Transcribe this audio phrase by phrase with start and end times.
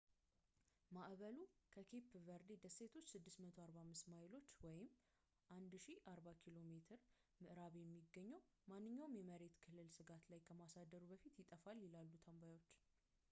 [0.95, 1.35] ማዕበሉ፣
[1.73, 6.79] ከኬፕ ቨርዴ ደሴቶች 645 ማይሎች 1040 ኪሜ
[7.43, 8.41] ምዕራብ የሚገኘው፣
[8.71, 12.71] ማንኛውንም የመሬት ክልል ስጋት ላይ ከማሳደሩ በፊት ይጠፋል፣ ይላሉ ተንባዮች